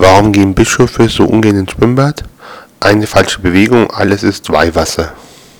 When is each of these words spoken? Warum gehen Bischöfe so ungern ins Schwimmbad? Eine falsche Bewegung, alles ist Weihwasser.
Warum 0.00 0.32
gehen 0.32 0.54
Bischöfe 0.54 1.08
so 1.08 1.24
ungern 1.24 1.56
ins 1.58 1.72
Schwimmbad? 1.72 2.22
Eine 2.78 3.08
falsche 3.08 3.40
Bewegung, 3.40 3.90
alles 3.90 4.22
ist 4.22 4.48
Weihwasser. 4.48 5.12